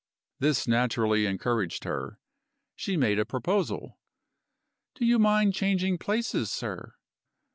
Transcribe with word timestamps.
This 0.39 0.67
naturally 0.67 1.27
encouraged 1.27 1.83
her. 1.83 2.19
She 2.75 2.97
made 2.97 3.19
a 3.19 3.23
proposal: 3.23 3.99
"Do 4.95 5.05
you 5.05 5.19
mind 5.19 5.53
changing 5.53 5.99
places, 5.99 6.51
sir?" 6.51 6.95